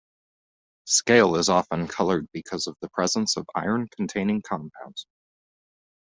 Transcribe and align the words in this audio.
Scale 0.87 1.35
is 1.35 1.47
often 1.47 1.87
coloured 1.87 2.27
because 2.33 2.65
of 2.65 2.75
the 2.81 2.89
presence 2.89 3.37
of 3.37 3.45
iron-containing 3.53 4.41
compounds. 4.41 5.05